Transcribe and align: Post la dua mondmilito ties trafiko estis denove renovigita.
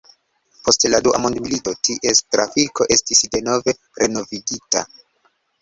Post 0.67 0.85
la 0.93 1.01
dua 1.07 1.19
mondmilito 1.25 1.73
ties 1.89 2.23
trafiko 2.37 2.89
estis 2.97 3.21
denove 3.37 3.77
renovigita. 4.03 4.87